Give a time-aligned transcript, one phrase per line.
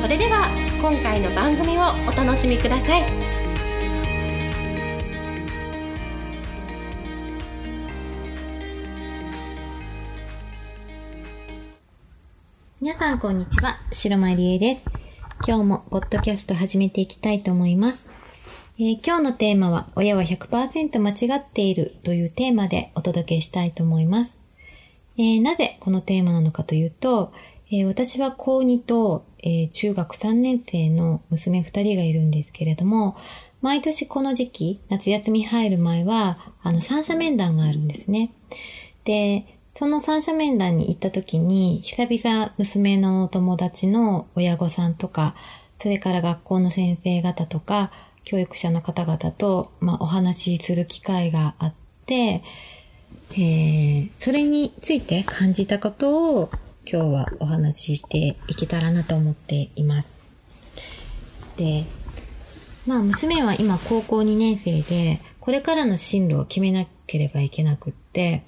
[0.00, 0.48] それでは
[0.80, 3.02] 今回の番組をお楽しみください
[12.80, 14.86] 皆さんこんにちは、白間理恵です。
[15.46, 18.08] 今日もポッドキャスト始めていきたいと思います。
[18.78, 24.40] えー今日のテーマは、親は100%間違っているというテーマでお届けしたいと思います。
[25.18, 27.34] えーなぜこのテーマなのかというと、
[27.72, 33.16] えー私は高2と、えー中学3年生の娘2人がいるんですけれども、
[33.62, 38.32] 毎年この時期、夏休み入る前は、あの、三者面談があるんですね。
[39.04, 45.36] で、その三者面談に行った時に、久々娘のお友達の親御さんとか、
[45.78, 47.92] それから学校の先生方とか、
[48.24, 51.74] 教育者の方々と、まあ、お話しする機会があっ
[52.06, 52.42] て、
[53.32, 56.50] えーそれについて感じたことを
[56.92, 60.10] 今日はお話ししていけたらなと思っています。
[61.56, 61.84] で、
[62.84, 68.42] まあ娘は今高校2年生で、これからの進路を決めなければいけなくって、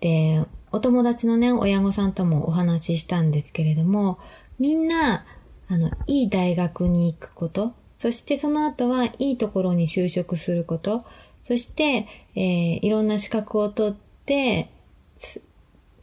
[0.00, 4.18] で、お友達のね、親御さんともお話ししたんですけれども、
[4.58, 5.24] みんな、
[5.68, 11.04] あの、いい大学に行くこと、そしてその後はいいところに就職すること、
[11.44, 14.68] そして、えーいろんな資格を取って、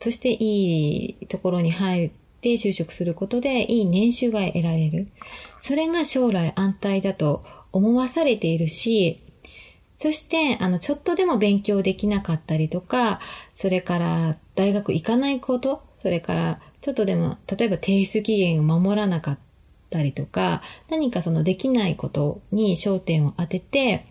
[0.03, 5.07] そしていいところに入って就職することでいい年収が得られる。
[5.61, 9.15] それが将来安泰だと思わされているし、
[9.99, 13.21] そして、あの、ちょっとでも勉強できなかったりとか、
[13.55, 19.39] それから大学行かないこと、それからちょっとでも、例えば提出期限を守らなかっ
[19.89, 24.05] たりとか、何かそのできないことに焦点を当てて、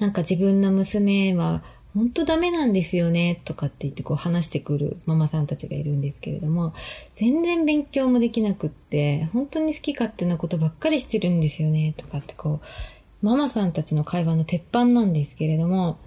[0.00, 1.62] なんか自分の娘は
[1.98, 6.72] 本当ダメなんですよねとかって言ってこう話してくるママさんたちがいるんですけれども、
[7.16, 15.98] 全然勉強もできなくって、本当に好き勝手なことばっかりしてるんですよねとかってこう、ママさんたちの会話の鉄板なんですけれども、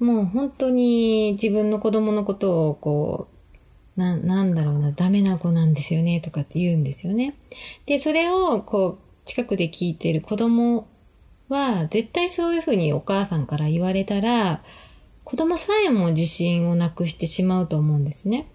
[0.00, 3.28] もう本当に自分の子供のことをこ
[3.96, 7.36] う、な、なんだろうな、ダメな子なんですよねとかって言うんですよね。
[7.86, 10.88] で、それをこう、近くで聞いてる子供
[11.48, 14.64] は、絶対そういうふうにお母さんから言われたら、
[15.24, 18.46] 子供さえも自信をなくしてしまうと思うんですね。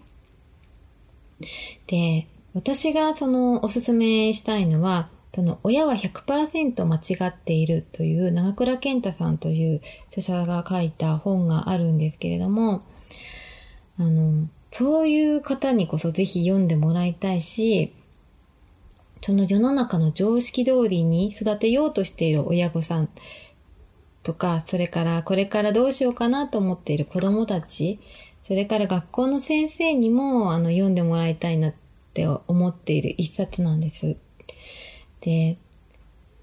[1.86, 12.82] で、私がそのおすすめしたいのは、その親は100%間違っているという長倉健太さんという著者が書いた本があるんですけれども、
[13.98, 17.92] あの、そういう方にこそぜひ読んでもらいたいし、
[19.22, 23.08] その世の中の常識通りに育てようとしている親御さん
[24.30, 27.98] とか、それからこれからどうしようかなと思っている子供たち、
[28.44, 31.74] それから学校の先生にもあの読んでもらいたいなっ
[32.14, 34.16] て思っている一冊なんです。
[35.20, 35.58] で、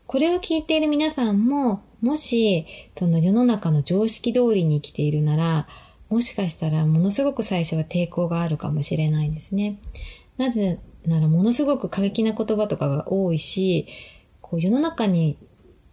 [0.06, 2.66] これを聞いている皆さんも、もし、
[2.98, 5.68] その世の中の常識通りに生きているなら、
[6.10, 9.80] もしかしたらものすごく最初は抵抗があるかもしれないんですね。
[10.38, 13.88] なぜならものすごく過激な言葉とかが多いし、
[14.42, 15.38] こう世の中に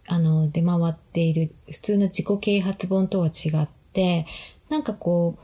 [0.07, 4.25] あの出回っている普通の自己啓発本とは違って、
[4.69, 5.41] なんかこう、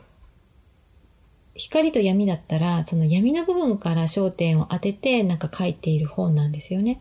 [1.54, 7.00] 光と闇だったら、その闇の部分から焦点を当ててなんか書いている本なんですよね。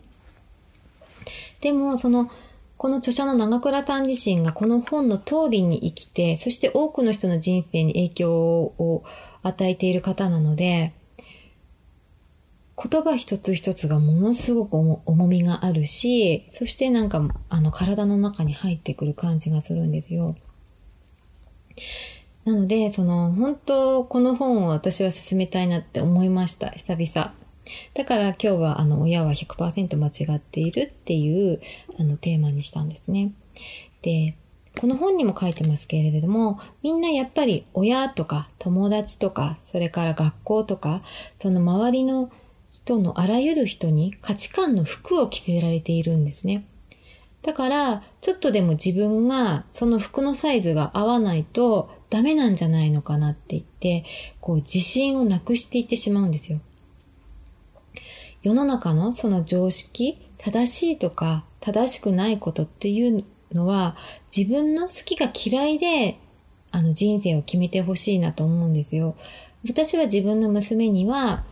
[1.62, 2.30] でも、その、
[2.78, 9.04] この著者の長倉さん自身がこの本の通りに生きて、そして多くの人の人生に影響を
[9.44, 10.94] 与えている方なので、
[12.83, 20.36] 言葉一つ一つがものすごく重重みがあるし、そしてなんか、あの、体の中に入ってくる感じがするんですよ。
[22.44, 27.33] なので、その、本当、この本を私は進めたいなって思いました、久々。
[27.94, 31.62] だから今日は、あの、親は100%間違っているっていう、
[32.00, 33.31] あの、テーマにしたんですね。
[34.01, 34.36] で、
[34.80, 41.01] この本にも書いてますけれども、みんなやっぱり親とか友達とか、それから学校とか、
[41.42, 42.31] その周りの
[42.86, 46.66] 人のあらゆる人に価値観の服を着せられているんですね。
[47.42, 54.04] だから、ちょっとでも自分がその服のサイズが合わないとダメなんじゃないのかなって言って、
[54.39, 56.60] こう自信をなくしていってしまうんですよ。
[58.44, 63.95] 世の中のその常識、正しいとか正しくないことっていうのは
[64.36, 66.18] 自分の好きが嫌いで
[66.72, 69.16] あの人生を決めてほしいなと思うんですよ。
[69.68, 71.44] 私は自分の娘には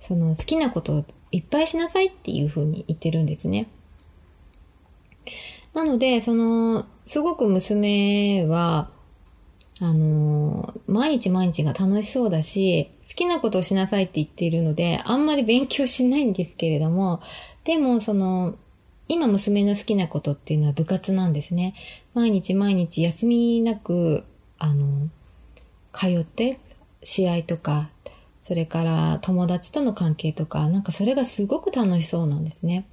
[0.00, 3.68] その好きなことをいっぱいしなさいっていうふうに言ってるんですね。
[5.74, 8.90] なので、その、すごく娘は、
[9.80, 17.20] あの、毎日毎日が楽しそうだし、好きなことをしなさいって言っているので、あんまり勉強しないんですけれども、
[17.64, 18.56] でも、その、
[19.08, 21.74] 今娘の好きなことっていうのは部活なんですね。
[22.14, 24.24] 毎日毎日休みなく、
[24.58, 25.08] あの、
[25.92, 26.58] 通って
[27.02, 27.90] 試合とか、
[28.42, 32.86] それから友達との関係とか、なんかそれがすごく楽しそうなんですね。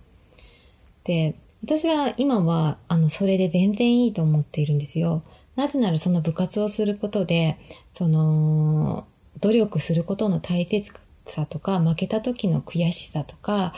[1.04, 5.24] で、私は今は、あの、それで全然いいと思っているんですよ。
[5.56, 7.58] なぜならその部活をすることで、
[7.94, 9.06] その、
[9.40, 10.92] 努力することの大切
[11.28, 13.74] さとか、負けた時の悔しさとか、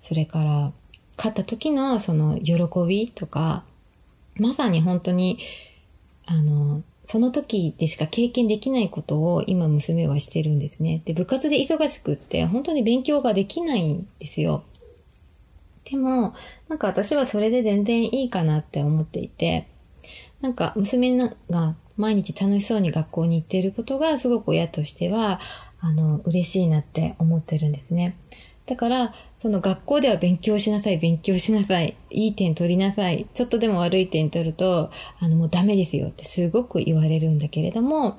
[0.00, 0.72] それから、
[1.16, 2.54] 勝った時のその喜
[2.88, 3.64] びとか、
[4.36, 5.38] まさに本当に、
[6.26, 6.67] あの、
[7.08, 11.00] その時でしか経験できないことを今娘はしてるんですね。
[11.06, 14.62] で、部活で忙しくって本当に勉強ができないんですよ。
[15.90, 16.34] でも、
[16.68, 19.66] なんか私はそれで全然いいかなって思っていて、
[20.42, 25.40] なんか娘が毎日楽しそうに学校に行っていることがすごく親としては、
[25.80, 28.18] あの、嬉しいなって思ってるんですね。
[28.68, 38.18] だから、その学校では勉強しなさい、勉強しなさい、いい点取りなさい、ちょっとでも悪い点取ると、あの、もうダメですよってすごく言われるんだけれども、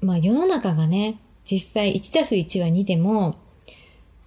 [0.00, 3.36] まあ世の中がね、実際1たす1は2でも、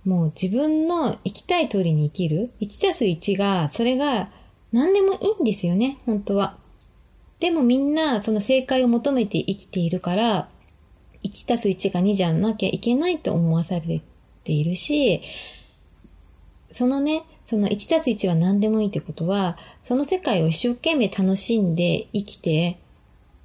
[0.06, 2.52] もう自分の生きたい通りに生きる。
[2.62, 4.30] 1たす1が、それが
[4.72, 6.58] 何でもいいんですよね、本当は。
[7.42, 10.48] でもみんなその正解を求めて生きているから、
[11.26, 14.15] 1たす1が2じゃなきゃいけないと思わされて
[14.46, 15.22] ているし、
[16.72, 22.78] そのね、その1たす1は何でもいいってことは、その世界を一生懸命楽しんで生きて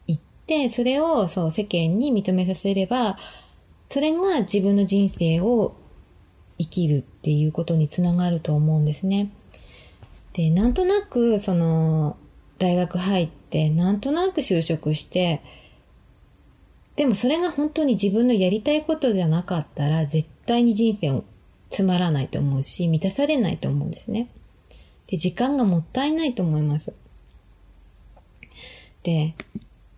[0.07, 3.19] いって、それをそう世間に認めさせれば、
[3.89, 5.75] それが自分の人生を
[6.59, 9.31] 生きるっていうことにつながると思うんですね。
[10.33, 12.17] で、なんとなく、その、
[12.59, 15.43] 大学入って、なんとなく就職して、
[16.97, 21.25] でもそれが本当に自分のやりたいことじゃなかったら、絶対に人生を
[21.71, 24.29] つまらないと思うし、満たされないと思うんですね。
[25.07, 26.93] で、時間がもったいないと思います。
[29.05, 29.35] で、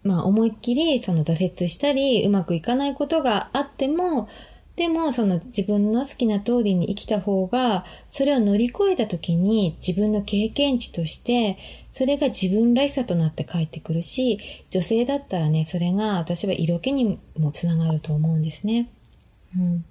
[0.05, 4.29] まあ思いっきりその挫折したり、うまくいかないことがあっても、
[4.77, 11.59] でも、その自分の好きな通りに生きた方が、それを乗り越えた時に自分の経験値として、
[11.93, 14.39] それが自分らしさとなって帰ってくるし、
[14.71, 18.89] 女性だったらね、それが私は色気にもつながると思うんですね。
[19.57, 19.85] うん。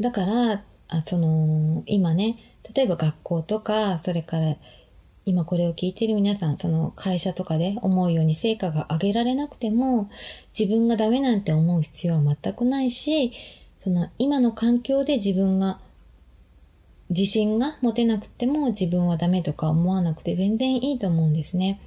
[0.00, 2.36] だから、あその、今ね、
[2.74, 4.56] 例えば学校とか、それから
[5.24, 10.10] 今これを聞いている皆さん、その会社とかで思うように成果が上げられなくても、
[10.58, 13.32] 自分がダメなんて思う必要は全くないし、
[13.78, 15.78] その今の環境で自分が
[17.10, 21.80] 自信が持てなくても自分はダメとか思わなくて全然いいと思うんですね。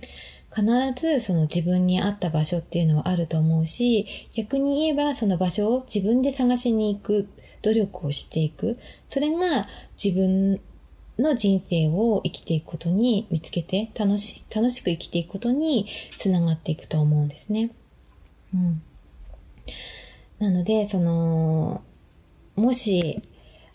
[0.53, 0.65] 必
[0.95, 7.27] ずその自分に合った場所っていうのはあると思うし、逆に言えばその場所を自分で探しに行く、
[7.61, 8.77] 努力をしていく。
[9.09, 9.67] それが
[10.01, 10.59] 自分
[11.19, 17.71] の人生を生きていくことに見つけて楽し、楽しく生きていくことにつながっていくと思うんですね。
[18.53, 18.81] うん。
[20.39, 21.83] なので、その、
[22.55, 23.21] もし、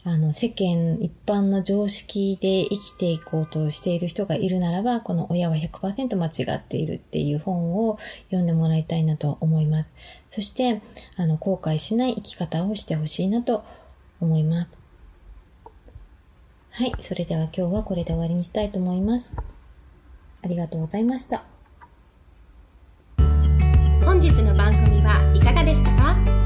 [0.08, 9.90] あの、世間一般の常識で生きていこうとしている人がいるならば、この親は100%間違っているっていう本を読んでもらいたいなと思います。
[10.30, 10.80] そして、
[11.16, 13.64] あの、後悔しない生き方をしてほしいなと
[14.20, 14.70] 思います。
[16.70, 19.34] はい、それでは今日はこれで終わりにしたいと思います。
[20.44, 21.42] ありがとうございました。
[24.04, 26.45] 本日の番組はいかがでしたか？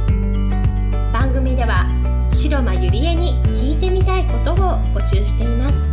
[2.50, 4.57] 白間ゆりえに聞いてみたいことを
[4.92, 5.88] 募集しています。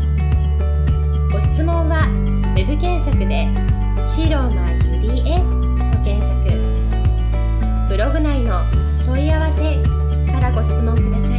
[1.31, 2.07] ご質問は
[2.55, 3.47] web 検索で
[4.01, 4.71] 「白間
[5.03, 6.49] ゆりえ」と検索
[7.87, 8.63] ブログ内の
[9.05, 9.75] 問い合わせ
[10.31, 11.36] からご質問ください。